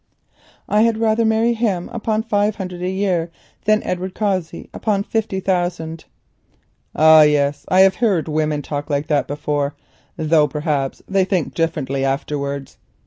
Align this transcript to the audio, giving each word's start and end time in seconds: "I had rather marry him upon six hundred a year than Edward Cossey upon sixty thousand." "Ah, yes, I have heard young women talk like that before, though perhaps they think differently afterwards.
"I 0.67 0.81
had 0.81 0.97
rather 0.97 1.23
marry 1.23 1.53
him 1.53 1.87
upon 1.93 2.27
six 2.27 2.55
hundred 2.55 2.81
a 2.81 2.89
year 2.89 3.29
than 3.65 3.83
Edward 3.83 4.15
Cossey 4.15 4.67
upon 4.73 5.07
sixty 5.07 5.39
thousand." 5.39 6.05
"Ah, 6.95 7.21
yes, 7.21 7.65
I 7.69 7.81
have 7.81 7.97
heard 7.97 8.27
young 8.27 8.33
women 8.33 8.63
talk 8.63 8.89
like 8.89 9.05
that 9.09 9.27
before, 9.27 9.75
though 10.17 10.47
perhaps 10.47 11.03
they 11.07 11.23
think 11.23 11.53
differently 11.53 12.03
afterwards. 12.03 12.79